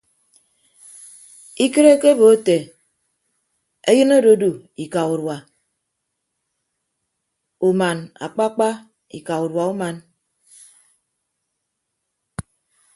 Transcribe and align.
Ikịt 1.63 1.87
ekebo 1.93 2.25
ete 2.35 2.57
eyịn 3.89 4.09
ododu 4.17 4.51
ika 4.83 5.01
udua 5.13 5.37
uman 7.67 7.97
akpakpa 8.25 8.69
ika 9.17 9.33
udua 9.45 9.63
uman. 9.73 9.95